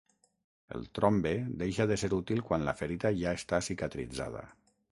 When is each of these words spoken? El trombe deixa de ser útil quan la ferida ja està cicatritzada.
El 0.77 0.87
trombe 0.99 1.33
deixa 1.63 1.87
de 1.93 1.99
ser 2.03 2.11
útil 2.19 2.43
quan 2.49 2.67
la 2.69 2.75
ferida 2.81 3.13
ja 3.21 3.37
està 3.41 3.63
cicatritzada. 3.69 4.47